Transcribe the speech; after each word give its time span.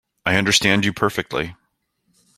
I 0.25 0.35
understand 0.35 0.83
you 0.83 0.93
perfectly. 0.93 1.53